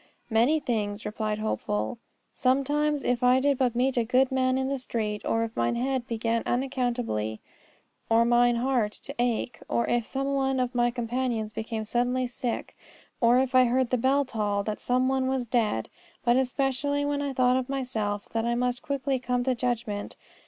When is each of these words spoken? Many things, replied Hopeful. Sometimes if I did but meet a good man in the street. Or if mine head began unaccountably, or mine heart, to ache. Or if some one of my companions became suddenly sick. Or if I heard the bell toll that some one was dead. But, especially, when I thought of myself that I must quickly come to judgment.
Many 0.31 0.59
things, 0.59 1.05
replied 1.05 1.37
Hopeful. 1.37 1.99
Sometimes 2.33 3.03
if 3.03 3.21
I 3.21 3.39
did 3.39 3.59
but 3.59 3.75
meet 3.75 3.97
a 3.97 4.03
good 4.03 4.31
man 4.31 4.57
in 4.57 4.67
the 4.67 4.79
street. 4.79 5.21
Or 5.25 5.43
if 5.43 5.55
mine 5.55 5.75
head 5.75 6.07
began 6.07 6.41
unaccountably, 6.47 7.39
or 8.09 8.25
mine 8.25 8.55
heart, 8.55 8.93
to 8.93 9.13
ache. 9.19 9.59
Or 9.69 9.87
if 9.87 10.07
some 10.07 10.33
one 10.33 10.59
of 10.59 10.73
my 10.73 10.89
companions 10.89 11.53
became 11.53 11.85
suddenly 11.85 12.25
sick. 12.25 12.75
Or 13.19 13.37
if 13.37 13.53
I 13.53 13.65
heard 13.65 13.91
the 13.91 13.97
bell 13.99 14.25
toll 14.25 14.63
that 14.63 14.81
some 14.81 15.07
one 15.07 15.27
was 15.27 15.47
dead. 15.47 15.87
But, 16.25 16.35
especially, 16.35 17.05
when 17.05 17.21
I 17.21 17.31
thought 17.31 17.55
of 17.57 17.69
myself 17.69 18.27
that 18.31 18.43
I 18.43 18.55
must 18.55 18.81
quickly 18.81 19.19
come 19.19 19.43
to 19.43 19.53
judgment. 19.53 20.15